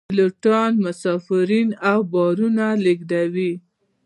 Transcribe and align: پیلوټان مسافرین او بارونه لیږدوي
پیلوټان 0.09 0.71
مسافرین 0.85 1.69
او 1.89 1.99
بارونه 2.13 2.65
لیږدوي 2.83 3.53